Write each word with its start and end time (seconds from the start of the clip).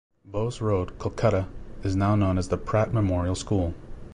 Bose 0.25 0.61
Road, 0.61 0.97
Kolkata, 0.97 1.45
and 1.45 1.85
is 1.85 1.95
now 1.95 2.15
known 2.15 2.39
as 2.39 2.47
the 2.47 2.57
Pratt 2.57 2.91
Memorial 2.91 3.35
School. 3.35 3.75